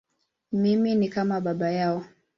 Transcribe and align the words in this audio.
Mimi 0.51 0.95
ni 0.95 1.09
kama 1.09 1.39
baba 1.41 1.71
yao. 1.71 2.05